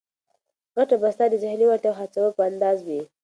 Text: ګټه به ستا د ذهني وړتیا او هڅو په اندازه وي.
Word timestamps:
ګټه 0.75 0.95
به 1.01 1.09
ستا 1.15 1.25
د 1.29 1.35
ذهني 1.43 1.65
وړتیا 1.67 1.89
او 1.91 1.95
هڅو 1.99 2.23
په 2.37 2.41
اندازه 2.49 2.83
وي. 2.87 3.01